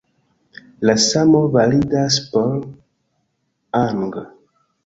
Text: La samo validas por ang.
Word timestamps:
La 0.89 0.95
samo 1.07 1.41
validas 1.57 2.19
por 2.33 2.57
ang. 3.83 4.13